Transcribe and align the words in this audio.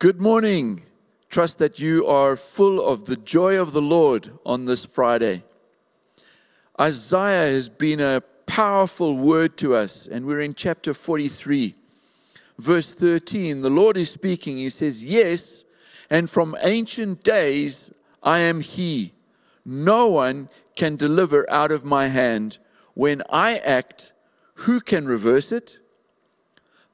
Good 0.00 0.20
morning. 0.20 0.82
Trust 1.28 1.58
that 1.58 1.80
you 1.80 2.06
are 2.06 2.36
full 2.36 2.80
of 2.80 3.06
the 3.06 3.16
joy 3.16 3.60
of 3.60 3.72
the 3.72 3.82
Lord 3.82 4.30
on 4.46 4.66
this 4.66 4.84
Friday. 4.84 5.42
Isaiah 6.80 7.50
has 7.50 7.68
been 7.68 7.98
a 7.98 8.22
powerful 8.46 9.16
word 9.16 9.56
to 9.56 9.74
us, 9.74 10.06
and 10.06 10.24
we're 10.24 10.40
in 10.40 10.54
chapter 10.54 10.94
43, 10.94 11.74
verse 12.60 12.94
13. 12.94 13.62
The 13.62 13.70
Lord 13.70 13.96
is 13.96 14.08
speaking. 14.12 14.58
He 14.58 14.68
says, 14.68 15.02
Yes, 15.02 15.64
and 16.08 16.30
from 16.30 16.56
ancient 16.60 17.24
days 17.24 17.90
I 18.22 18.38
am 18.38 18.60
He. 18.60 19.14
No 19.64 20.06
one 20.06 20.48
can 20.76 20.94
deliver 20.94 21.44
out 21.50 21.72
of 21.72 21.84
my 21.84 22.06
hand. 22.06 22.58
When 22.94 23.20
I 23.30 23.58
act, 23.58 24.12
who 24.62 24.80
can 24.80 25.08
reverse 25.08 25.50
it? 25.50 25.80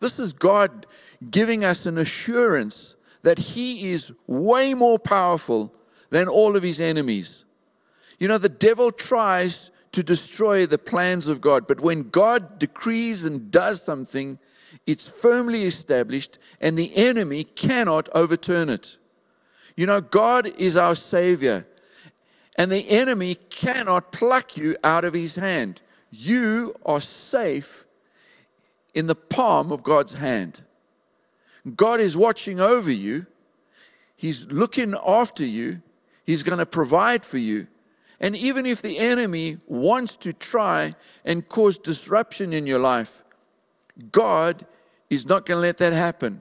This 0.00 0.18
is 0.18 0.32
God 0.32 0.86
giving 1.30 1.64
us 1.64 1.86
an 1.86 1.98
assurance 1.98 2.94
that 3.22 3.38
He 3.38 3.90
is 3.90 4.12
way 4.26 4.74
more 4.74 4.98
powerful 4.98 5.74
than 6.10 6.28
all 6.28 6.56
of 6.56 6.62
His 6.62 6.80
enemies. 6.80 7.44
You 8.18 8.28
know, 8.28 8.38
the 8.38 8.48
devil 8.48 8.90
tries 8.90 9.70
to 9.92 10.02
destroy 10.02 10.66
the 10.66 10.78
plans 10.78 11.28
of 11.28 11.40
God, 11.40 11.66
but 11.66 11.80
when 11.80 12.10
God 12.10 12.58
decrees 12.58 13.24
and 13.24 13.50
does 13.50 13.82
something, 13.82 14.38
it's 14.86 15.04
firmly 15.04 15.64
established, 15.64 16.38
and 16.60 16.76
the 16.76 16.95
enemy 16.96 17.45
cannot 17.45 18.08
overturn 18.14 18.68
it. 18.68 18.96
You 19.76 19.86
know, 19.86 20.00
God 20.00 20.52
is 20.58 20.76
our 20.76 20.95
Savior, 20.95 21.66
and 22.56 22.70
the 22.70 22.88
enemy 22.90 23.36
cannot 23.36 24.12
pluck 24.12 24.56
you 24.56 24.76
out 24.84 25.04
of 25.04 25.14
His 25.14 25.36
hand. 25.36 25.80
You 26.10 26.74
are 26.84 27.00
safe 27.00 27.84
in 28.94 29.06
the 29.06 29.14
palm 29.14 29.72
of 29.72 29.82
God's 29.82 30.14
hand. 30.14 30.62
God 31.76 32.00
is 32.00 32.16
watching 32.16 32.60
over 32.60 32.90
you. 32.90 33.26
He's 34.16 34.46
looking 34.46 34.95
after 35.06 35.45
you. 35.45 35.82
He's 36.24 36.42
going 36.42 36.59
to 36.59 36.66
provide 36.66 37.24
for 37.24 37.38
you. 37.38 37.66
And 38.20 38.36
even 38.36 38.64
if 38.64 38.80
the 38.80 38.98
enemy 38.98 39.59
wants 39.66 40.16
to 40.16 40.32
try 40.32 40.95
and 41.24 41.48
cause 41.48 41.76
disruption 41.76 42.52
in 42.52 42.66
your 42.66 42.78
life, 42.78 43.23
God 44.12 44.66
is 45.10 45.26
not 45.26 45.46
going 45.46 45.58
to 45.58 45.62
let 45.62 45.79
that 45.79 45.92
happen. 45.92 46.40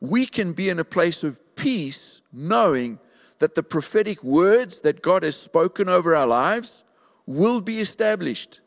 We 0.00 0.26
can 0.26 0.52
be 0.52 0.68
in 0.68 0.78
a 0.78 0.84
place 0.84 1.24
of 1.24 1.40
peace 1.56 2.20
knowing 2.32 2.98
that 3.38 3.54
the 3.54 3.62
prophetic 3.62 4.22
words 4.22 4.80
that 4.80 5.02
God 5.02 5.22
has 5.22 5.36
spoken 5.36 5.88
over 5.88 6.14
our 6.14 6.26
lives 6.26 6.84
will 7.26 7.60
be 7.60 7.80
established. 7.80 8.60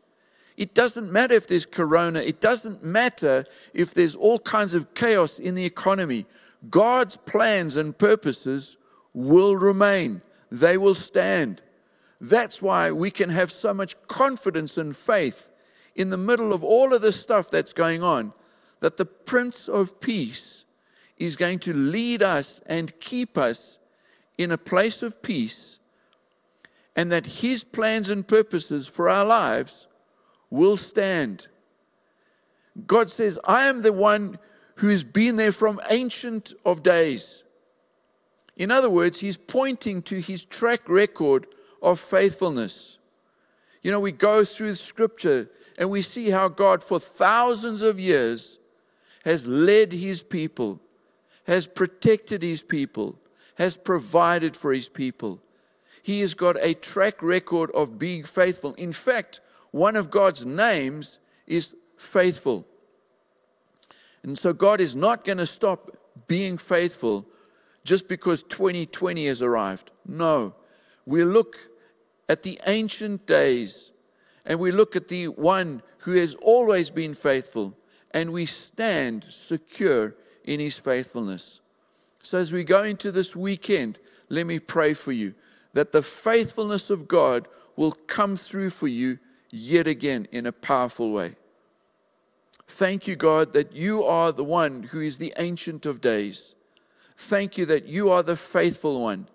It 0.59 0.73
doesn't 0.73 1.09
matter 1.09 1.35
if 1.35 1.47
there's 1.47 1.65
corona. 1.65 2.19
It 2.19 2.41
doesn't 2.41 2.83
matter 2.83 3.45
if 3.73 3.93
there's 3.93 4.13
all 4.13 4.39
kinds 4.39 4.73
of 4.73 4.93
chaos 4.93 5.39
in 5.39 5.55
the 5.55 5.63
economy. 5.63 6.25
God's 6.69 7.15
plans 7.15 7.77
and 7.77 7.97
purposes 7.97 8.75
will 9.13 9.55
remain, 9.55 10.21
they 10.51 10.77
will 10.77 10.95
stand. 10.95 11.61
That's 12.19 12.61
why 12.61 12.91
we 12.91 13.09
can 13.09 13.29
have 13.29 13.53
so 13.53 13.73
much 13.73 13.95
confidence 14.09 14.77
and 14.77 14.97
faith 14.97 15.49
in 15.95 16.09
the 16.09 16.17
middle 16.17 16.51
of 16.51 16.61
all 16.61 16.93
of 16.93 17.01
this 17.01 17.17
stuff 17.17 17.49
that's 17.49 17.71
going 17.71 18.03
on 18.03 18.33
that 18.81 18.97
the 18.97 19.05
Prince 19.05 19.69
of 19.69 20.01
Peace 20.01 20.65
is 21.17 21.37
going 21.37 21.59
to 21.59 21.73
lead 21.73 22.21
us 22.21 22.59
and 22.65 22.99
keep 22.99 23.37
us 23.37 23.79
in 24.37 24.51
a 24.51 24.57
place 24.57 25.01
of 25.01 25.21
peace, 25.21 25.79
and 26.97 27.09
that 27.13 27.25
His 27.25 27.63
plans 27.63 28.09
and 28.09 28.27
purposes 28.27 28.87
for 28.87 29.07
our 29.07 29.25
lives 29.25 29.87
will 30.49 30.77
stand. 30.77 31.47
God 32.87 33.09
says, 33.09 33.39
I 33.43 33.65
am 33.67 33.81
the 33.81 33.93
one 33.93 34.39
who 34.75 34.87
has 34.89 35.03
been 35.03 35.35
there 35.35 35.51
from 35.51 35.81
ancient 35.89 36.53
of 36.65 36.83
days. 36.83 37.43
In 38.55 38.71
other 38.71 38.89
words, 38.89 39.19
he's 39.19 39.37
pointing 39.37 40.01
to 40.03 40.19
his 40.19 40.43
track 40.43 40.87
record 40.87 41.47
of 41.81 41.99
faithfulness. 41.99 42.97
You 43.81 43.91
know, 43.91 43.99
we 43.99 44.11
go 44.11 44.43
through 44.43 44.75
scripture 44.75 45.49
and 45.77 45.89
we 45.89 46.01
see 46.01 46.29
how 46.29 46.49
God, 46.49 46.83
for 46.83 46.99
thousands 46.99 47.83
of 47.83 47.99
years, 47.99 48.59
has 49.23 49.45
led 49.45 49.93
his 49.93 50.21
people, 50.21 50.81
has 51.47 51.67
protected 51.67 52.43
his 52.43 52.61
people, 52.61 53.17
has 53.55 53.75
provided 53.75 54.55
for 54.55 54.73
his 54.73 54.89
people. 54.89 55.41
He 56.01 56.21
has 56.21 56.33
got 56.33 56.57
a 56.59 56.73
track 56.73 57.21
record 57.21 57.71
of 57.71 57.99
being 57.99 58.23
faithful. 58.23 58.73
In 58.73 58.91
fact, 58.91 59.39
one 59.71 59.95
of 59.95 60.09
God's 60.09 60.45
names 60.45 61.19
is 61.47 61.75
faithful. 61.97 62.65
And 64.23 64.37
so 64.37 64.53
God 64.53 64.81
is 64.81 64.95
not 64.95 65.23
going 65.23 65.37
to 65.37 65.45
stop 65.45 65.97
being 66.27 66.57
faithful 66.57 67.25
just 67.83 68.07
because 68.07 68.43
2020 68.43 69.27
has 69.27 69.41
arrived. 69.41 69.91
No. 70.05 70.53
We 71.05 71.23
look 71.23 71.57
at 72.27 72.43
the 72.43 72.59
ancient 72.67 73.25
days 73.25 73.91
and 74.45 74.59
we 74.59 74.71
look 74.71 74.95
at 74.95 75.07
the 75.07 75.29
one 75.29 75.81
who 75.99 76.13
has 76.13 76.35
always 76.35 76.89
been 76.89 77.13
faithful 77.13 77.75
and 78.11 78.31
we 78.31 78.45
stand 78.45 79.25
secure 79.29 80.15
in 80.43 80.59
his 80.59 80.77
faithfulness. 80.77 81.61
So 82.23 82.37
as 82.37 82.51
we 82.51 82.63
go 82.63 82.83
into 82.83 83.11
this 83.11 83.35
weekend, 83.35 83.99
let 84.29 84.45
me 84.45 84.59
pray 84.59 84.93
for 84.93 85.11
you 85.11 85.33
that 85.73 85.91
the 85.91 86.01
faithfulness 86.01 86.89
of 86.89 87.07
God 87.07 87.47
will 87.75 87.91
come 87.91 88.35
through 88.35 88.71
for 88.71 88.87
you 88.87 89.19
yet 89.51 89.87
again 89.87 90.27
in 90.31 90.45
a 90.45 90.51
powerful 90.51 91.11
way. 91.11 91.35
Thank 92.67 93.07
you, 93.07 93.15
God, 93.15 93.53
that 93.53 93.73
you 93.73 94.03
are 94.03 94.31
the 94.31 94.43
one 94.43 94.83
who 94.83 95.01
is 95.01 95.17
the 95.17 95.33
Ancient 95.37 95.85
of 95.85 96.01
Days. 96.01 96.53
Thank 97.17 97.57
you 97.57 97.65
that 97.65 97.87
you 97.87 98.09
are 98.09 98.23
the 98.23 98.35
faithful 98.35 99.01
one, 99.01 99.27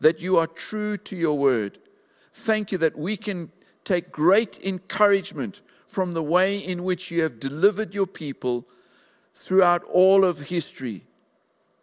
that 0.00 0.20
you 0.20 0.36
are 0.36 0.46
true 0.46 0.96
to 0.96 1.16
your 1.16 1.38
word. 1.38 1.78
Thank 2.32 2.72
you 2.72 2.78
that 2.78 2.98
we 2.98 3.16
can 3.16 3.50
take 3.84 4.12
great 4.12 4.58
encouragement 4.62 5.60
from 5.86 6.14
the 6.14 6.22
way 6.22 6.58
in 6.58 6.84
which 6.84 7.10
you 7.10 7.22
have 7.22 7.40
delivered 7.40 7.94
your 7.94 8.06
people 8.06 8.66
throughout 9.34 9.82
all 9.84 10.24
of 10.24 10.48
history. 10.48 11.04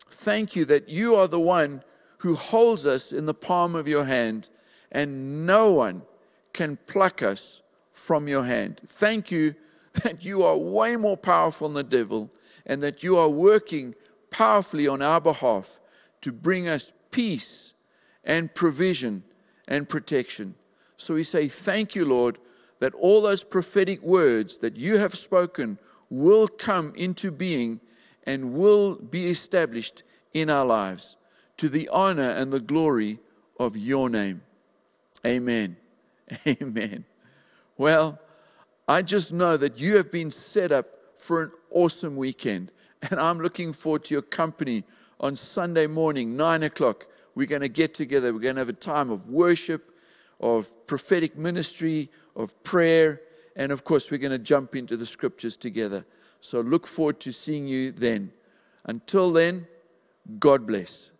Thank 0.09 0.55
you 0.55 0.65
that 0.65 0.89
you 0.89 1.15
are 1.15 1.27
the 1.27 1.39
one 1.39 1.83
who 2.19 2.35
holds 2.35 2.85
us 2.85 3.11
in 3.11 3.25
the 3.25 3.33
palm 3.33 3.75
of 3.75 3.87
your 3.87 4.05
hand, 4.05 4.49
and 4.91 5.45
no 5.45 5.71
one 5.71 6.03
can 6.53 6.77
pluck 6.87 7.21
us 7.21 7.61
from 7.97 8.27
your 8.27 8.43
hand. 8.43 8.79
Thank 8.85 9.31
you 9.31 9.55
that 10.03 10.23
you 10.23 10.43
are 10.43 10.57
way 10.57 10.95
more 10.95 11.17
powerful 11.17 11.67
than 11.67 11.75
the 11.75 11.83
devil 11.83 12.29
and 12.65 12.81
that 12.83 13.03
you 13.03 13.17
are 13.17 13.29
working 13.29 13.95
powerfully 14.29 14.87
on 14.87 15.01
our 15.01 15.19
behalf 15.19 15.79
to 16.21 16.31
bring 16.31 16.67
us 16.67 16.91
peace 17.11 17.73
and 18.23 18.53
provision 18.53 19.23
and 19.67 19.89
protection. 19.89 20.55
So 20.97 21.15
we 21.15 21.23
say, 21.23 21.47
Thank 21.47 21.95
you, 21.95 22.05
Lord, 22.05 22.37
that 22.79 22.93
all 22.93 23.21
those 23.21 23.43
prophetic 23.43 24.01
words 24.01 24.57
that 24.59 24.77
you 24.77 24.97
have 24.97 25.15
spoken 25.15 25.79
will 26.09 26.47
come 26.47 26.93
into 26.95 27.31
being 27.31 27.79
and 28.25 28.53
will 28.53 28.95
be 28.95 29.29
established 29.29 30.03
in 30.33 30.49
our 30.49 30.65
lives 30.65 31.15
to 31.57 31.69
the 31.69 31.89
honor 31.89 32.29
and 32.29 32.53
the 32.53 32.59
glory 32.59 33.19
of 33.59 33.75
your 33.75 34.09
name. 34.09 34.43
Amen. 35.25 35.77
Amen. 36.47 37.05
Well, 37.77 38.19
I 38.87 39.01
just 39.01 39.31
know 39.31 39.57
that 39.57 39.79
you 39.79 39.97
have 39.97 40.11
been 40.11 40.31
set 40.31 40.71
up 40.71 40.87
for 41.15 41.43
an 41.43 41.51
awesome 41.71 42.15
weekend. 42.15 42.71
And 43.09 43.19
I'm 43.19 43.39
looking 43.39 43.73
forward 43.73 44.05
to 44.05 44.15
your 44.15 44.21
company 44.21 44.83
on 45.19 45.35
Sunday 45.35 45.87
morning, 45.87 46.35
nine 46.35 46.63
o'clock. 46.63 47.05
We're 47.35 47.47
going 47.47 47.61
to 47.61 47.69
get 47.69 47.93
together. 47.93 48.33
We're 48.33 48.39
going 48.39 48.55
to 48.55 48.61
have 48.61 48.69
a 48.69 48.73
time 48.73 49.11
of 49.11 49.29
worship, 49.29 49.91
of 50.39 50.71
prophetic 50.87 51.37
ministry, 51.37 52.09
of 52.35 52.63
prayer. 52.63 53.21
And 53.55 53.71
of 53.71 53.83
course, 53.83 54.09
we're 54.09 54.17
going 54.17 54.31
to 54.31 54.39
jump 54.39 54.75
into 54.75 54.97
the 54.97 55.05
scriptures 55.05 55.55
together. 55.55 56.05
So 56.41 56.61
look 56.61 56.87
forward 56.87 57.19
to 57.21 57.31
seeing 57.31 57.67
you 57.67 57.91
then. 57.91 58.31
Until 58.85 59.31
then, 59.31 59.67
God 60.39 60.65
bless. 60.65 61.11